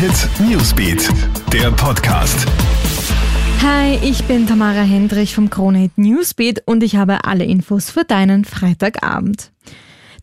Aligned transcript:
Hit 0.00 0.30
Newsbeat, 0.48 1.10
der 1.52 1.70
Podcast. 1.72 2.46
Hi, 3.62 3.98
ich 4.02 4.24
bin 4.24 4.46
Tamara 4.46 4.80
Hendrich 4.80 5.34
vom 5.34 5.50
Krone 5.50 5.76
Hit 5.76 5.98
Newsbeat 5.98 6.62
und 6.64 6.82
ich 6.82 6.96
habe 6.96 7.24
alle 7.24 7.44
Infos 7.44 7.90
für 7.90 8.04
deinen 8.04 8.46
Freitagabend. 8.46 9.52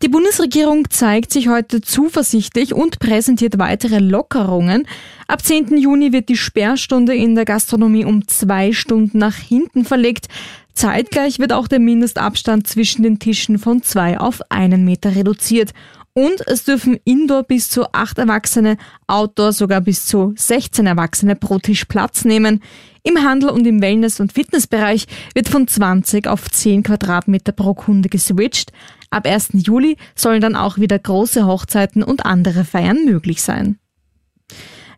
Die 0.02 0.08
Bundesregierung 0.08 0.90
zeigt 0.90 1.32
sich 1.32 1.48
heute 1.48 1.82
zuversichtlich 1.82 2.74
und 2.74 2.98
präsentiert 2.98 3.60
weitere 3.60 4.00
Lockerungen. 4.00 4.88
Ab 5.28 5.46
10. 5.46 5.78
Juni 5.78 6.12
wird 6.12 6.30
die 6.30 6.38
Sperrstunde 6.38 7.14
in 7.14 7.36
der 7.36 7.46
Gastronomie 7.46 8.04
um 8.04 8.28
zwei 8.28 8.74
Stunden 8.74 9.20
nach 9.20 9.36
hinten 9.36 9.86
verlegt. 9.86 10.28
Zeitgleich 10.74 11.38
wird 11.38 11.54
auch 11.54 11.68
der 11.68 11.80
Mindestabstand 11.80 12.66
zwischen 12.66 13.04
den 13.04 13.20
Tischen 13.20 13.60
von 13.60 13.84
zwei 13.84 14.20
auf 14.20 14.42
einen 14.50 14.86
Meter 14.86 15.16
reduziert. 15.16 15.72
Und 16.18 16.42
es 16.48 16.64
dürfen 16.64 17.00
Indoor 17.04 17.44
bis 17.44 17.70
zu 17.70 17.94
acht 17.94 18.18
Erwachsene, 18.18 18.78
Outdoor 19.06 19.54
sogar 19.54 19.82
bis 19.82 20.08
zu 20.08 20.34
16 20.36 20.88
Erwachsene 20.88 21.36
pro 21.36 21.60
Tisch 21.60 21.86
Platz 21.86 22.26
nehmen. 22.26 22.64
Im 23.04 23.24
Handel 23.24 23.52
und 23.52 23.68
im 23.68 23.84
Wellness- 23.84 24.20
und 24.20 24.34
Fitnessbereich 24.34 25.06
wird 25.36 25.48
von 25.48 25.68
20 25.68 26.26
auf 26.26 26.50
10 26.50 26.82
Quadratmeter 26.82 27.52
pro 27.52 27.76
Kunde 27.76 28.10
geswitcht. 28.10 28.72
Ab 29.12 29.28
1. 29.28 29.50
Juli 29.54 29.96
sollen 30.16 30.42
dann 30.42 30.56
auch 30.56 30.80
wieder 30.80 30.98
große 30.98 31.46
Hochzeiten 31.46 32.02
und 32.02 32.26
andere 32.26 32.66
Feiern 32.66 33.06
möglich 33.06 33.44
sein. 33.44 33.78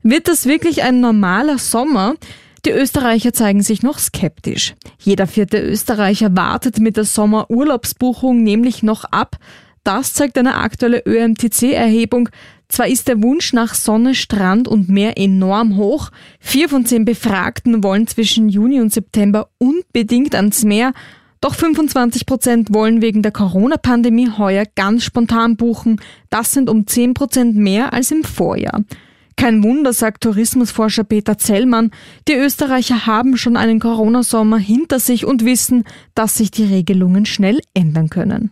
Wird 0.04 0.30
das 0.30 0.46
wirklich 0.46 0.84
ein 0.84 1.02
normaler 1.02 1.58
Sommer? 1.58 2.16
Die 2.66 2.72
Österreicher 2.72 3.34
zeigen 3.34 3.62
sich 3.62 3.84
noch 3.84 4.00
skeptisch. 4.00 4.74
Jeder 5.00 5.28
vierte 5.28 5.60
Österreicher 5.60 6.38
wartet 6.38 6.80
mit 6.80 6.96
der 6.96 7.04
Sommerurlaubsbuchung 7.04 8.42
nämlich 8.42 8.84
noch 8.84 9.04
ab. 9.04 9.38
Das 9.84 10.14
zeigt 10.14 10.38
eine 10.38 10.56
aktuelle 10.56 11.04
ÖMTC-Erhebung. 11.06 12.30
Zwar 12.68 12.88
ist 12.88 13.08
der 13.08 13.22
Wunsch 13.24 13.54
nach 13.54 13.74
Sonne, 13.74 14.14
Strand 14.14 14.68
und 14.68 14.90
Meer 14.90 15.18
enorm 15.18 15.76
hoch. 15.76 16.12
Vier 16.40 16.70
von 16.70 16.86
zehn 16.86 17.04
Befragten 17.04 17.84
wollen 17.84 18.06
zwischen 18.06 18.48
Juni 18.48 18.80
und 18.80 18.94
September 18.94 19.50
unbedingt 19.58 20.36
ans 20.36 20.64
Meer. 20.64 20.94
Doch 21.42 21.56
25 21.56 22.26
Prozent 22.26 22.74
wollen 22.74 23.02
wegen 23.02 23.22
der 23.22 23.32
Corona-Pandemie 23.32 24.30
heuer 24.38 24.66
ganz 24.76 25.04
spontan 25.04 25.56
buchen. 25.56 26.02
Das 26.30 26.52
sind 26.52 26.70
um 26.70 26.86
10 26.86 27.14
Prozent 27.14 27.56
mehr 27.56 27.94
als 27.94 28.12
im 28.12 28.24
Vorjahr. 28.24 28.84
Kein 29.38 29.64
Wunder, 29.64 29.94
sagt 29.94 30.24
Tourismusforscher 30.24 31.06
Peter 31.06 31.38
Zellmann. 31.38 31.92
Die 32.28 32.34
Österreicher 32.34 33.06
haben 33.06 33.38
schon 33.38 33.56
einen 33.56 33.80
Corona-Sommer 33.80 34.58
hinter 34.58 35.00
sich 35.00 35.26
und 35.26 35.46
wissen, 35.46 35.86
dass 36.14 36.36
sich 36.36 36.52
die 36.52 36.66
Regelungen 36.66 37.26
schnell 37.26 37.62
ändern 37.74 38.10
können. 38.10 38.52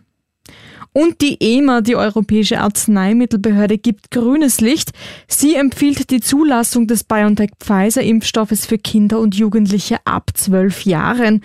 Und 0.98 1.20
die 1.20 1.36
EMA, 1.38 1.80
die 1.80 1.94
Europäische 1.94 2.58
Arzneimittelbehörde, 2.58 3.78
gibt 3.78 4.10
grünes 4.10 4.60
Licht. 4.60 4.90
Sie 5.28 5.54
empfiehlt 5.54 6.10
die 6.10 6.18
Zulassung 6.18 6.88
des 6.88 7.04
BioNTech-Pfizer-Impfstoffes 7.04 8.66
für 8.66 8.78
Kinder 8.78 9.20
und 9.20 9.36
Jugendliche 9.36 9.98
ab 10.04 10.32
zwölf 10.34 10.84
Jahren. 10.84 11.42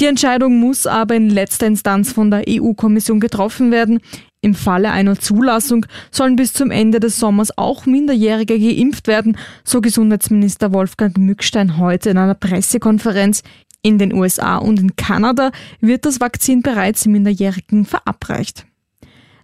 Die 0.00 0.04
Entscheidung 0.04 0.60
muss 0.60 0.86
aber 0.86 1.14
in 1.14 1.30
letzter 1.30 1.66
Instanz 1.66 2.12
von 2.12 2.30
der 2.30 2.44
EU-Kommission 2.46 3.20
getroffen 3.20 3.70
werden. 3.70 4.00
Im 4.42 4.52
Falle 4.52 4.90
einer 4.90 5.18
Zulassung 5.18 5.86
sollen 6.10 6.36
bis 6.36 6.52
zum 6.52 6.70
Ende 6.70 7.00
des 7.00 7.18
Sommers 7.18 7.56
auch 7.56 7.86
Minderjährige 7.86 8.58
geimpft 8.58 9.06
werden, 9.06 9.38
so 9.64 9.80
Gesundheitsminister 9.80 10.74
Wolfgang 10.74 11.16
Mückstein 11.16 11.78
heute 11.78 12.10
in 12.10 12.18
einer 12.18 12.34
Pressekonferenz. 12.34 13.44
In 13.80 13.96
den 13.96 14.12
USA 14.12 14.58
und 14.58 14.78
in 14.78 14.94
Kanada 14.94 15.52
wird 15.80 16.04
das 16.04 16.20
Vakzin 16.20 16.60
bereits 16.60 17.06
Minderjährigen 17.06 17.86
verabreicht. 17.86 18.66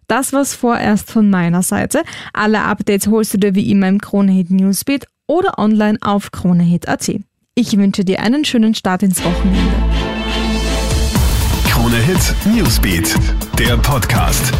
Das 0.08 0.32
war's 0.32 0.54
vorerst 0.54 1.10
von 1.10 1.30
meiner 1.30 1.62
Seite. 1.62 2.02
Alle 2.32 2.62
Updates 2.62 3.08
holst 3.08 3.34
du 3.34 3.38
dir 3.38 3.54
wie 3.54 3.70
immer 3.70 3.88
im 3.88 4.00
Kronehit 4.00 4.50
Newsbeat 4.50 5.06
oder 5.26 5.58
online 5.58 5.98
auf 6.00 6.30
kronehit.at. 6.30 7.10
Ich 7.54 7.76
wünsche 7.76 8.04
dir 8.04 8.20
einen 8.20 8.44
schönen 8.44 8.74
Start 8.74 9.02
ins 9.02 9.24
Wochenende. 9.24 9.72
Krone 11.68 11.96
Hit 11.96 12.34
Newsbeat, 12.54 13.14
der 13.58 13.76
Podcast. 13.78 14.52